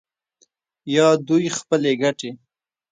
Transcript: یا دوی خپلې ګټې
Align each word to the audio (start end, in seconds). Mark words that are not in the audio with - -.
یا 0.95 1.07
دوی 1.27 1.45
خپلې 1.57 1.91
ګټې 2.01 2.31